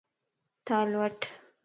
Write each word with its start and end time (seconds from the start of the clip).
ٿال 0.65 0.89
وٺ 0.99 1.19